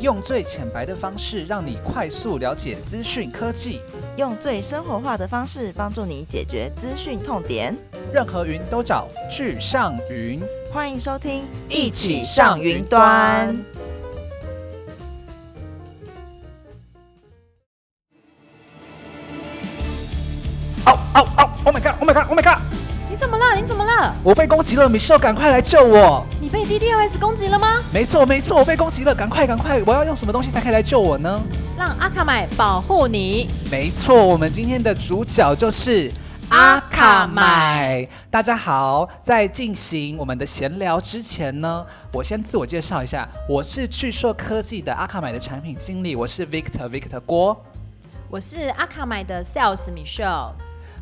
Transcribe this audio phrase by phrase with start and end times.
[0.00, 3.80] 用最浅白的方式让你快速了解资讯科技，
[4.16, 7.74] 用最生活化的方式帮助你解决资讯痛点。
[8.12, 10.42] 任何云都找聚上云。
[10.72, 13.56] 欢迎收听，一起上云端。
[20.86, 22.53] 哦哦哦！Oh my god！Oh my god！Oh my god！
[23.54, 24.14] 你怎么了？
[24.24, 26.26] 我被攻击了，Michelle，赶快来救我！
[26.40, 27.80] 你被 DDoS 攻击了吗？
[27.92, 29.80] 没错没错，我被攻击了，赶快赶快！
[29.86, 31.40] 我要用什么东西才可以来救我呢？
[31.78, 33.48] 让阿卡买保护你。
[33.70, 36.10] 没错，我们今天的主角就是
[36.48, 38.08] 阿卡买。
[38.28, 47.56] 大家好，在进行我们的闲聊之前呢，我先自我介绍一下，我是巨硕科技的阿卡买的产品经理，我是 Victor Victor 郭。
[48.28, 50.50] 我是阿卡买的 Sales Michelle。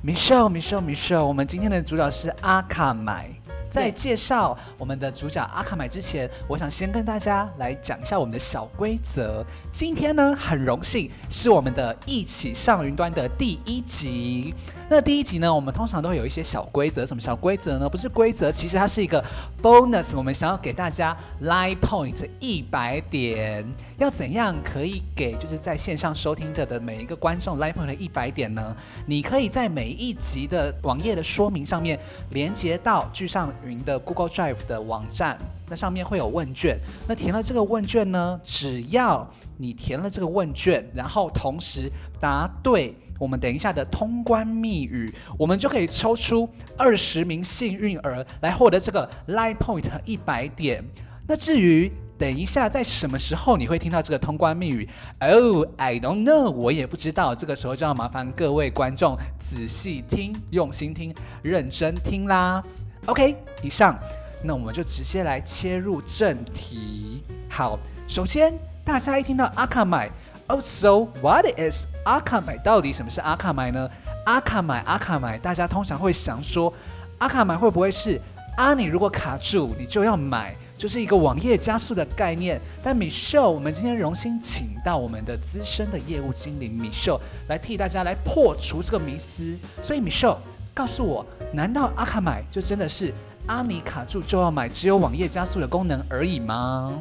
[0.04, 3.30] Michelle Michelle Michelle，我们今天的主角是阿卡买。
[3.70, 9.46] 在介绍我们的主角阿卡买之前，我想先跟大家来讲一下我们的小规则。
[9.72, 14.52] 今天呢，很荣幸是我们的一起上云端的第一集。
[14.94, 17.06] 那第一集呢，我们通常都会有一些小规则。
[17.06, 17.88] 什么小规则呢？
[17.88, 19.24] 不是规则，其实它是一个
[19.62, 20.14] bonus。
[20.14, 28.76] 我们想要给大家 line point 一百点，要怎样可以给就是在线上收听的的每一个观众 line point 一百点呢？
[29.06, 35.38] 你可以在每一集的网页的说明上面连接到聚上云的 Google Drive 的网站，
[35.70, 36.78] 那上面会有问卷。
[37.08, 41.90] 那填了这个问卷呢，只要你填了这个问卷，然后同时
[42.20, 42.94] 答对。
[43.22, 50.82] 我们等一下的通关密语，我们就可以抽出二十名幸运儿来获得这个 Line Point 一百点。
[51.28, 54.88] 那至于等一下在什么时候你会听到这个通关密语
[55.20, 57.32] ？Oh, I don't know，我也不知道。
[57.32, 62.60] 这个时候就要麻烦各位观众仔细听、用心听、认真听啦。
[63.06, 63.96] OK，以上，
[64.42, 67.22] 那我们就直接来切入正题。
[67.48, 67.78] 好，
[68.08, 68.52] 首先
[68.84, 70.10] 大家一听到阿卡买。
[70.48, 72.58] Oh, so what is 阿卡买？
[72.58, 73.88] 到底什么是阿卡买呢？
[74.26, 76.72] 阿卡买，阿卡买，大家通常会想说，
[77.18, 78.20] 阿卡买会不会是
[78.56, 78.74] 阿？
[78.74, 82.60] 你如果卡住，你就要买，就是一个网页加速的概念。
[82.82, 89.56] 但 Michelle，我们今天荣幸请到我们的资深的业务经理 Michelle 来替大家来破除这个迷思。
[89.82, 90.36] 所以 Michelle
[90.74, 93.14] 告诉我，难道阿卡买就真的是
[93.46, 96.92] 阿你卡住就要买，只有网页加速的功能而已吗？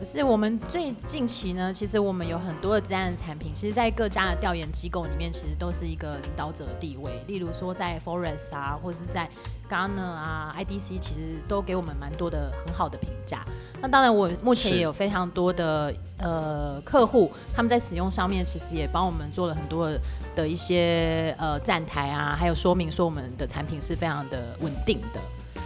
[0.00, 7.22] 不是，我们最近期呢，其实我们有很多的这样的产品，其实，在各家的调研机构里面，其实都是一个领导者的地位。
[7.26, 9.28] 例如说，在 Forest 啊，或是在
[9.68, 13.44] Gartner 啊、IDC，其实都给我们蛮多的很好的评价。
[13.82, 19.92] 那当然，我目前也有非常多的呃客户，他们在使用上面，其实也帮我们做了很多
[20.34, 25.20] 的一些呃站台啊，还有说明说我们的产品是非常的稳定的。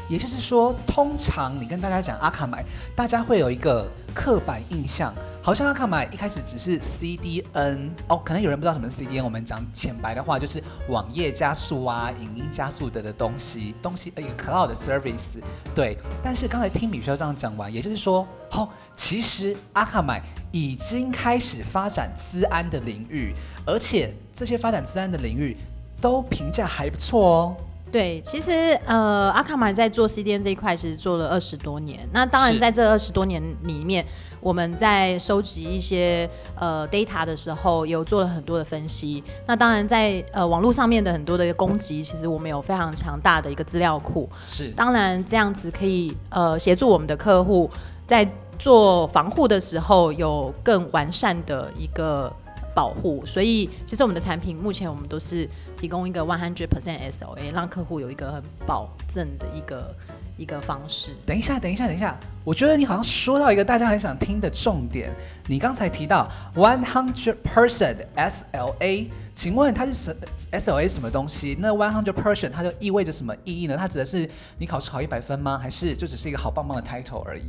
[0.09, 9.25] 也就是说，通常你跟大家讲阿卡买，大家会有一个刻板印象，好像阿卡买一开始只是 CDN 哦，可能有人不知道什么是 CDN。
[9.25, 15.41] 我们讲浅白的话，就是网页加速啊、影音加速的的东西，东西一个 cloud service。
[15.75, 20.23] 对，但是刚才听米修这样讲完，也就是说，哦，其实阿卡买
[20.53, 23.35] 已经开始发展资安的领域，
[23.67, 25.57] 而且这些发展资安的领域
[26.01, 27.57] 都评价还不错哦。
[27.95, 28.51] 对，其实
[28.87, 32.01] 呃，阿卡玛在做 CDN 这一块，其实做了二十多年。
[32.13, 34.05] 那当然，在这二十多年里面，
[34.41, 39.23] 我们在收集一些呃 data 的时候，有做了很多的分析。
[39.47, 44.29] 那当然，在呃网络上面的很多的攻击，其实我们有非常强大的一个资料库。
[44.45, 47.71] 是，当然这样子可以呃协助我们的客户
[48.09, 48.29] 在
[48.59, 52.29] 做防护的时候，有更完善的一个
[52.75, 53.25] 保护。
[53.25, 55.49] 所以，其实我们的产品目前我们都是。
[55.85, 59.95] 提供一个 one hundred percent SLA，让客户有一个很保证的一个
[60.39, 61.15] 一个方式。
[61.27, 65.11] 等一下，等一下，等一下，我觉得你好像说到一个大家很想听的重点。
[65.47, 70.17] 你刚才提到 one hundred percent SLA，请问它是什
[70.53, 71.55] SLA 什么东西？
[71.61, 73.77] 那 one hundred percent 它就意味着什么意义呢？
[73.77, 75.59] 它指的是你考试考一百分吗？
[75.59, 77.43] 还是就只是一个好棒棒的 title 而已？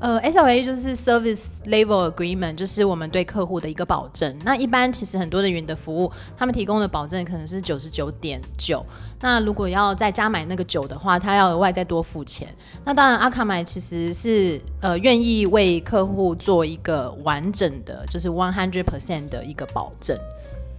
[0.00, 4.38] 呃，SLA 就是 Service Level Agreement，就是我们对客户的一个保证。
[4.44, 8.84] 那一般其实很多的云的服务，他们提供的保证可能是九十九点九。
[9.20, 12.46] 那如果要再加买那个九的话，他要额外再多付钱。
[12.84, 20.16] 那当然，阿卡买其实是呃愿意为客户做一个完整的，就是 one hundred percent 的一个保证。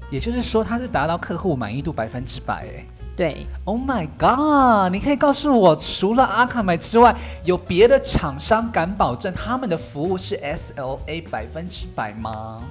[0.09, 2.85] 也就是说，它是达到客户满意度百分之百，哎。
[3.19, 4.93] 对，Oh my God！
[4.93, 7.13] 你可以告诉我，除了阿卡买之外，
[7.43, 12.63] 有别的厂商敢保证他们的服务是 SLA 百分之百吗？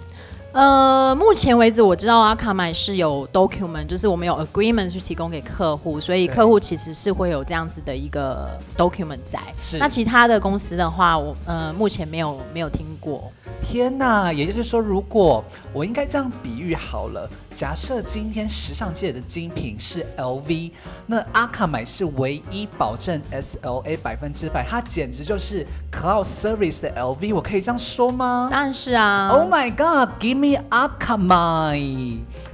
[0.52, 9.38] 呃，目前为止我知道阿卡买是有 document，就是我们有 agreement 去提供给客户，所以客户其实是会有这样子的一个 document 在。
[9.58, 9.76] 是。
[9.76, 13.30] 那其他的公司的话，我呃目前没有没有听过。
[13.60, 14.32] 天呐！
[14.32, 20.72] 也就是说，如果我应该这样比喻好了，假设今天时尚界的精品是 LV，
[21.06, 29.28] 那阿卡买是唯一保证 SLA 百分之百，它简直就是 Cloud Service 的 LV，我可以这样说吗当然是啊。
[29.28, 31.80] ？Oh my God，Give me 阿卡买。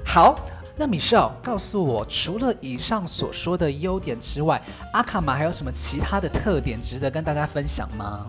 [0.04, 0.38] 好。
[0.76, 4.60] 那 Michelle 告诉我，除了以上所说的优点之外，
[4.92, 8.26] 阿卡玛还有什么其他的特点值得跟大家分享吗？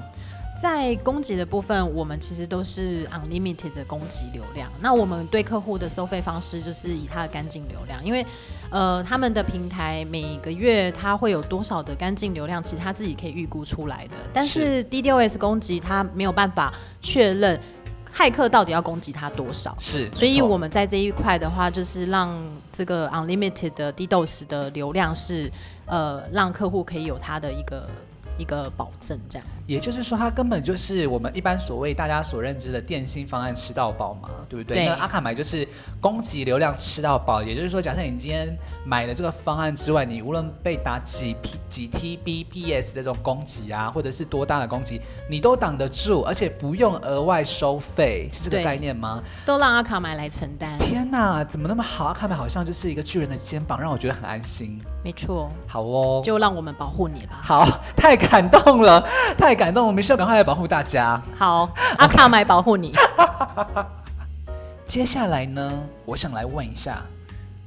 [0.56, 4.72] 在供给的部分，我们其实都是 unlimited 的供给流量。
[4.80, 8.26] 那我们对客户的收费方式就是以它的干净流量，因为
[8.70, 14.14] 呃他们的平台每个月它会有多少的干净流量，其实他自己可以预估出来的。
[14.34, 17.60] 但是 DDoS 攻击它没有办法确认
[18.16, 19.76] 骇客到底要攻击他多少。
[19.78, 22.34] 是，所以我们在这一块的话，就是让
[22.72, 25.52] 这个 unlimited 的 DDoS 的流量是
[25.86, 27.90] 呃让客户可以有他的一个
[28.38, 29.48] 一个保证，这样。
[29.68, 34.78] 也就是说，它根本就是我们一般所谓大家所认知的电信方案吃到饱嘛，对不对？
[34.78, 35.68] 对那阿卡买就是
[36.00, 38.56] 供给流量吃到饱，也就是说，假设你今天
[38.86, 49.24] 买了这个方案之外，你无论被打几 P 几 TBPS 的这种攻击啊，或者是多大的攻击，你都挡得住，而且不用额外收费，是这个概念吗？
[49.48, 52.06] 都让阿卡买来承担，天哪，怎么那么好？
[52.06, 54.80] 阿卡买好像就是一个巨人的肩膀，让我觉得很安心。
[55.04, 57.40] 没错，好哦，就让我们保护你吧。
[57.42, 57.66] 好，
[57.96, 59.06] 太感动了，
[59.38, 61.22] 太感动了，我们需要赶快来保护大家。
[61.38, 62.94] 好，阿卡买保护你。
[64.86, 67.02] 接下来呢，我想来问一下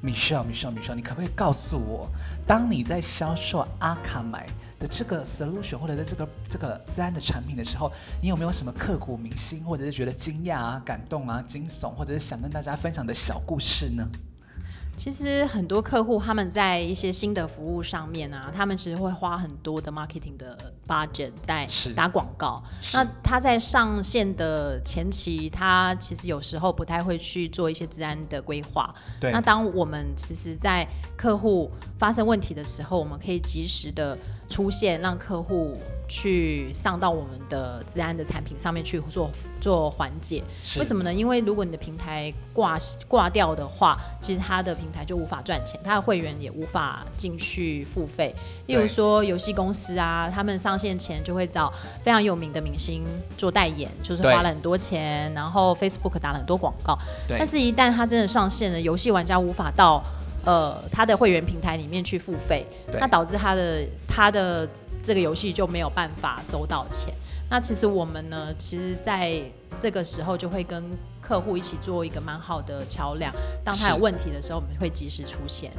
[0.03, 2.09] ，Michelle，Michelle，Michelle，你可不可以告诉我，
[2.47, 4.47] 当你在销售阿卡买
[4.79, 7.91] 的这个 solution 或者在这个这个自然的产品的时候，
[8.23, 14.07] 你有没有什么刻骨铭心，或者是觉得惊讶啊、感动啊、惊悚，或者是想跟大家分享的小故事呢？
[14.99, 20.59] 其实很多客户他们在一些新的服务上面啊，他们其实会花很多的 marketing 的
[20.89, 22.61] budget 在打广告。
[22.93, 28.93] 那他在上线的前期，他其实有时候不太会去做一些治安的规划。
[29.21, 30.87] 对那当我们其实，在
[31.17, 34.19] 客户发生问题的时候，我们可以及时的
[34.49, 35.79] 出现，让客户
[36.09, 39.31] 去上到我们的治安的产品上面去做
[39.61, 40.43] 做缓解。
[40.79, 41.12] 为什么呢？
[41.12, 48.35] 因为如果你的平台挂挂掉的话，其实它的平台就无法赚钱，它的会员也无法进去付费。
[48.67, 51.71] 例如说游戏公司啊，他们上线前就会找
[52.03, 53.05] 非常有名的明星
[53.37, 56.99] 做代言，就是花了很多钱，然后 Facebook 打了很多广告。
[57.29, 60.03] 但是，一旦它真的上线了，游戏玩家无法到
[60.49, 62.67] 呃他的会员平台里面去付费，
[62.99, 64.67] 那导致他的他的
[65.03, 67.12] 这个游戏就没有办法收到钱。
[67.50, 69.43] 那其实我们呢，其实在
[69.77, 70.83] 这个时候就会跟
[71.21, 73.31] 客户一起做一个蛮好的桥梁，
[73.62, 75.71] 当他有问题的时候，我们会及时出现。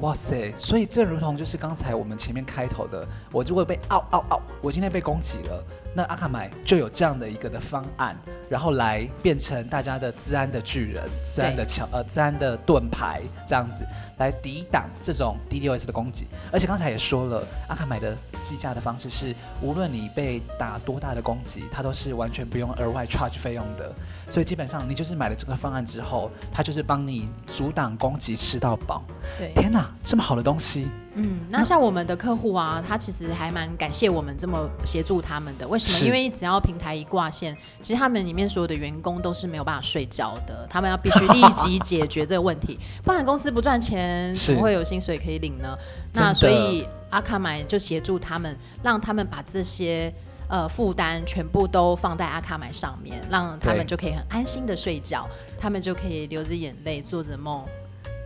[0.00, 0.54] 哇塞！
[0.58, 5.64] 所以正如同就是刚才我们前面开头的，我如果被嗷嗷嗷，我今天被攻击了，
[5.96, 8.14] 那阿卡买就有这样的一个的方案，
[8.50, 13.82] 然后来变成大家的治安的巨人、治安的桥呃治安的盾牌这样子，
[14.18, 16.26] 来抵挡这种 DDoS 的攻击。
[16.52, 23.90] 而且刚才也说了，阿卡买的计价的方式是，无论你被打多大的攻击，它都是完全不用额外 charge 费用的。
[24.28, 29.02] 所以基本上你就是买了这个方案之后，它就是帮你阻挡攻击吃到饱。
[29.38, 30.90] 对，天哪，这么好的东西！
[31.18, 35.66] 嗯，那像我们的客户啊，他其实还蛮感谢我们这么协助他们的。
[35.66, 36.06] 为什么？
[36.06, 45.76] 因为只要平台一挂线，其实他们里面所有的员工都是没有办法睡觉的，他们要必须立即 解决这个问题，不然公司不赚钱，怎么会有薪水可以领呢？
[46.14, 50.12] 那所以阿卡买就协助他们，让他们把这些。
[50.48, 57.64] 呃，负担全部都放在阿卡买上面，让他们就可以很安心的睡觉，他们就可以流着眼泪做着梦，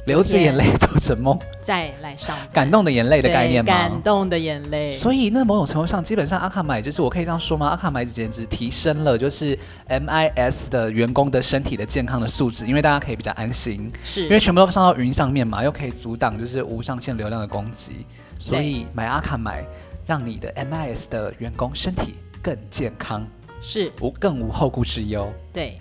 [0.06, 3.78] 流着眼泪做着梦，再来上感动的眼泪的概念对吗？
[3.78, 4.90] 感动的眼泪。
[4.90, 7.68] 所以那某种程度上，基本上阿卡买就是我可以这样说吗？
[7.68, 14.22] 阿卡買簡直提升了就是 MIS 的员工的身体的健康的素质，因为大家可以比较安心，是。
[14.24, 18.06] 因为全部都上到云上面嘛，又可以阻挡就是无上限流量的攻击，
[18.38, 19.64] 所以买阿卡买
[20.06, 23.26] 让你的 MIS 的员工身体更健康，
[23.60, 25.32] 是，无更无后顾之忧。
[25.52, 25.78] 对，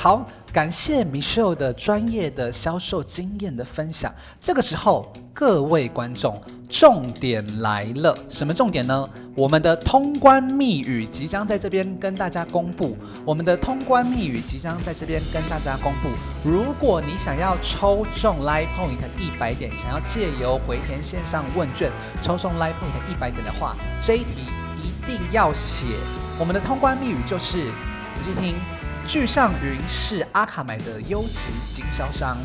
[0.00, 4.14] 好，感谢 Michelle 的专业的销售经验的分享。
[4.40, 6.40] 这个时候，各位观众，
[6.70, 8.16] 重点来了。
[8.28, 9.04] 什么重点呢？
[9.34, 12.96] 我们的通关密语即将在这边跟大家公布。
[13.24, 16.08] 我们的通关密语即将在这边跟大家公布。
[16.48, 21.90] 如果你想要抽中 Line Point 一百点，想要借由回填线上问卷
[22.22, 24.42] 抽中 Line Point 一百点的话，这一题
[24.76, 25.86] 一定要写。
[26.38, 27.64] 我们的通关密语就是，
[28.14, 28.54] 仔细听。
[29.08, 32.36] 聚上云是阿卡买的优质经销商，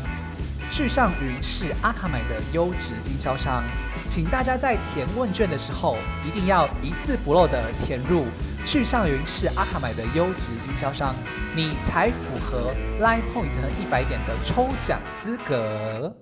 [0.70, 3.62] 聚上云是阿卡买的优质经销商，
[4.08, 8.24] 请大家在填问卷的时候一定要一字不漏的填入
[8.64, 11.14] 聚上云是阿卡买的优质经销商，
[11.54, 16.16] 你才符合 Line Point 一百点的抽奖资格。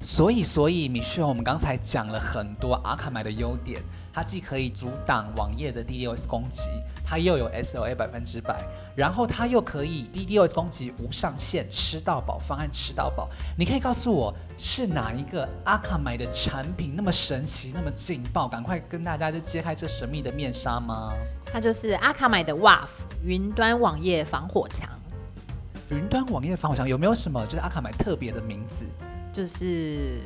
[0.00, 6.68] 所以，所以米秀，我们刚才讲了很多阿卡买的优点，它既可以阻挡网页的 DDoS 攻击，
[7.04, 8.62] 它又有 SLA 百分之百，
[8.94, 13.28] 然后它又可以 DDoS 攻击无上限，吃到饱方案吃到饱。
[13.56, 18.46] 你可以告诉我是哪一个阿卡买的产品那么神奇，那么劲爆？
[18.46, 21.12] 赶快跟大家就揭开这神秘的面纱吗？
[21.44, 22.88] 它就是阿卡买的 WAF
[23.24, 24.88] 云端网页防火墙。
[25.90, 28.86] 云端网页防火墙有没有什么就是阿卡买特别的名字？
[29.38, 30.18] 就是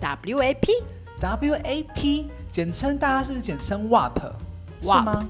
[0.00, 0.70] WAP
[1.20, 4.12] WAP 简称，大家是不是简称 WAP？
[4.80, 5.28] 是吗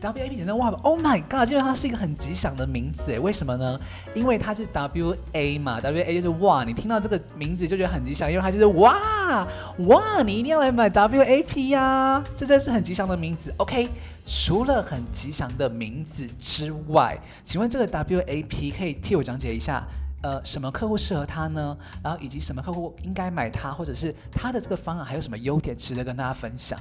[0.00, 3.76] ？WAP 简称 WAP，Oh my god，基本上是一个很吉祥的名字诶，为什么呢？
[4.14, 9.44] 因为它是 WA 嘛，WA 就是哇，你听到这个名字就觉得很吉祥，因为它就是哇
[9.78, 13.52] 哇，你一定要来买 WAP 呀，这真是很吉祥的名字。
[13.56, 13.88] OK，
[14.24, 19.84] 除了很吉祥的名字之外，请问这个 WAP 可以替我讲解一下？
[20.22, 21.76] 呃，什么客户适合他呢？
[22.02, 26.78] 然后以及什么客户应该买它，或者是它的这个方案还有什么优点值得跟大家分享？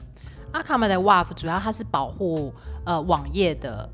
[0.54, 2.54] 阿卡玛的 WAF 主要它是保护
[2.86, 3.88] 呃网页的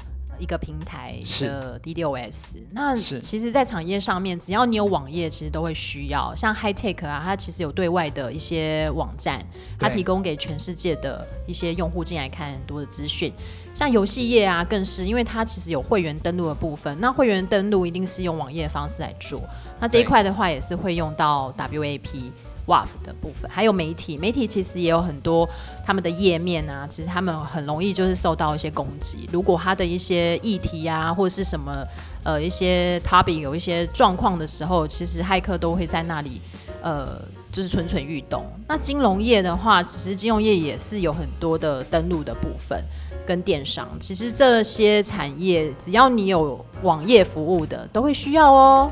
[0.43, 2.57] 一个平台的 DDoS。
[2.71, 6.35] 那其实，在产业上面，只要你有网页，其实都会需要。
[6.35, 9.41] 像 High Tech 啊，它其实有对外的一些网站，
[9.79, 13.31] 它提供给全世界的一些用户进来看很多的资讯。
[13.73, 19.41] 像游戏业啊，更是因为它其实有会员登录的部分，那会员登录一定是用网页方式来做，
[19.79, 22.31] 那这一块的话也是会用到 WAP
[22.67, 25.48] WAF 的部分，还有媒体，媒体其实也有很多
[25.86, 31.84] 他们的页面啊，其实他们很容易就是受到一些攻击，如果他的一些议题啊或者是什么
[32.24, 36.41] 呃一些 topic 有一些状况的时候，其实骇客都会在那里
[36.82, 38.46] 呃就是蠢蠢欲动。
[38.67, 42.84] 那金融业的话，其实金融业也是有很多的登录的部分。
[43.25, 48.91] 跟电商，其实这些产业只要你有网页服务的，都会需要哦。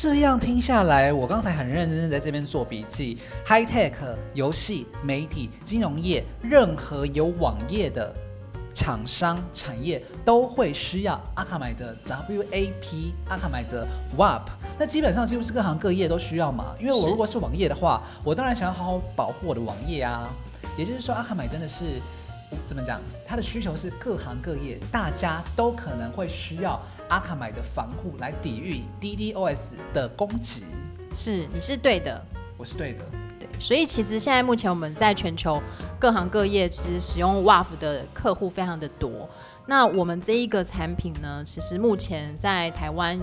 [0.00, 3.18] 这样听下来，我刚才很认真在这边做笔记。
[3.44, 3.94] High Tech、
[4.32, 8.14] 游戏、媒体、金融业，任何有网页的
[8.72, 13.84] 厂商产业都会需要阿卡买的 WAP，阿卡买的
[14.16, 14.42] WAP。
[14.78, 16.76] 那基本上几乎是各行各业都需要嘛。
[16.78, 20.32] 因为我如果是网页的话，我当然想要好好保护我的网页啊。
[20.76, 22.00] 也就是说，阿卡买真的是。
[22.64, 22.98] 怎么讲？
[23.26, 30.64] 它的需求是各行各业，大家都可能会需要阿卡买的防护来抵御 DDoS 的攻击。
[31.14, 32.24] 是，你是对的，
[32.56, 33.04] 我是对的。
[33.40, 35.60] 对，所以其实现在目前我们在全球
[35.98, 39.28] 各行各业，其实使用 WAF 的客户非常的多。
[39.66, 43.18] 那我们这一个产品呢，其实目前在台湾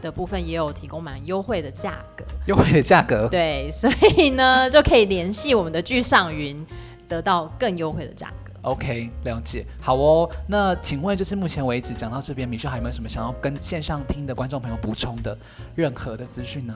[0.00, 2.24] 的部分也有提供蛮优惠的价格。
[2.46, 3.28] 优惠的价格？
[3.28, 6.64] 对，所以呢就可以联系我们的聚上云，
[7.08, 8.49] 得到更优惠的价格。
[8.62, 9.64] OK，了解。
[9.80, 15.36] 好哦，那请问就是目前为止讲到这边，米秀还有没有什么想要跟线上听的观众朋友补充的
[15.74, 16.74] 任何的资讯呢？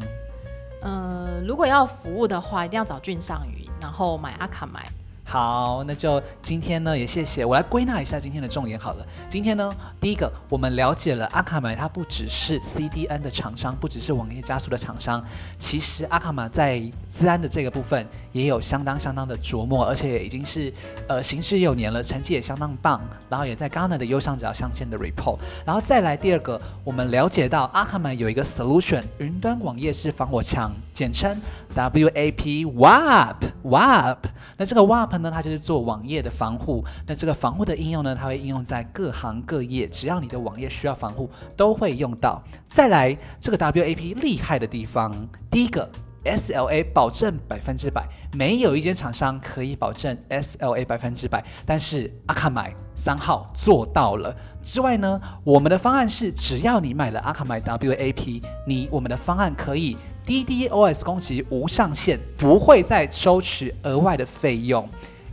[0.82, 4.86] 嗯，如果要服务的话，一定要找俊尚云，然后买阿卡买。
[5.26, 9.06] 好，那就今天呢，也谢谢我来归纳一下今天的重点好了。
[9.28, 15.24] 今天呢，第一个我们了解了阿卡玛，它不只是 CDN 的厂商，不只是网页加速的厂商，
[15.58, 20.72] 其实阿卡玛在资安的这个部分也有相当相当的琢磨，而且已经是
[21.08, 25.38] 呃行之有年了，成绩也相当棒，然后也在 Ghana 的右上角镶嵌的 report。
[25.64, 31.40] 然后再来第二个，我们了解到阿卡玛有一个 solution 云端网页式防火墙，简称
[31.74, 34.18] WAP WAP WAP。
[34.56, 36.84] 那这个 WAP 呢，它就是做网页的防护。
[37.06, 42.42] 那这个防护的应用呢，它会应用在各行各业，只要你的网页需要防护，都会用到。
[42.66, 45.12] 再来，这个 WAP 厉害的地方，
[45.50, 45.90] 第一个
[46.24, 54.34] SLA 保证百分之百，没有一间厂商可以保证 SLA 百分之百，但是阿卡买三号做到了。
[54.62, 64.88] 之外呢，我们的方案是，只要你买了阿卡买 WAP，你我们的方案可以 DDoS 攻击无上限，不会再收取额外的费用。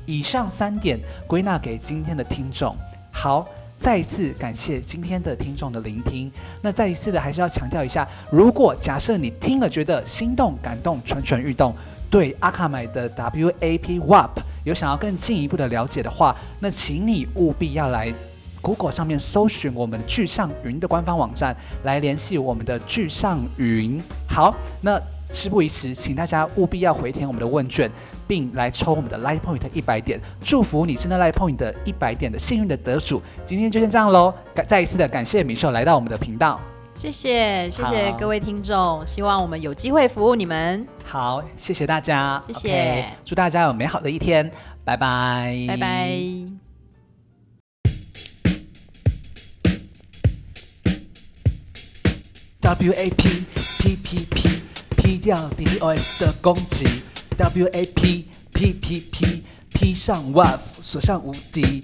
[0.06, 2.76] 以上三点归纳给今天的听众。
[3.12, 6.30] 好，再一次感谢今天的听众的聆听。
[6.62, 11.74] 那再一次的还是要强调一下，如果假设你听了觉得心动、感动、蠢蠢欲动，
[12.10, 14.30] 对阿卡买的 WAP WAP
[14.66, 18.14] 有想要更进一步的了解的话，那请你务必要来
[18.62, 24.02] Google 上面搜寻我们聚上云的官方网站，来联系我们的聚上云。
[24.30, 25.02] 好，那
[25.32, 27.92] 事不宜迟，请大家务必要回填我们的问卷。
[28.28, 33.22] 并来抽我们的 Light Point 一百点，祝福你是那 Light Point 的一百点的幸运的得主。
[33.46, 36.58] 今天就先这样喽，感再一次的感谢米秀来到我们的频道，
[36.96, 44.50] 谢谢谢谢各位听众，希望我们有机会服务你们，好，谢谢大家，谢谢祝大家有美好的一天，
[44.86, 46.51] 拜拜，拜拜。
[52.72, 53.44] W A P
[53.80, 54.62] P P P
[54.96, 56.88] P 掉 D D O S 的攻击
[57.36, 61.84] ，W A P P P P P 上 WAF 所向无敌，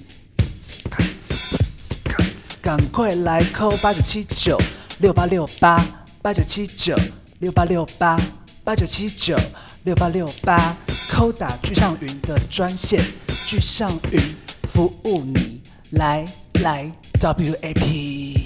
[2.62, 4.58] 赶快来扣八九七九
[5.00, 5.86] 六八六八
[6.22, 6.98] 八九七九
[7.39, 8.17] 六八六八
[8.63, 9.38] 八九七九
[9.84, 10.77] 六八六八，
[11.10, 13.03] 扣打聚上云的专线，
[13.46, 14.22] 聚上云
[14.63, 16.25] 服务你，来
[16.62, 16.89] 来
[17.20, 18.37] W A P。